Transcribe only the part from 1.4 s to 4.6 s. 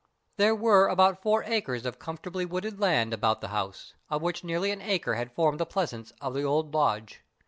acres of comfortably wooded land about the house, of which